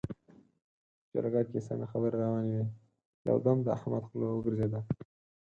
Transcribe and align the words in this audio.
په 1.01 1.05
جرګه 1.13 1.41
کې 1.49 1.59
سمې 1.67 1.85
خبرې 1.91 2.17
روانې 2.23 2.51
وې؛ 2.55 2.65
يو 3.27 3.37
دم 3.45 3.57
د 3.63 3.67
احمد 3.77 4.03
خوله 4.07 4.27
وګرځېده. 4.31 4.79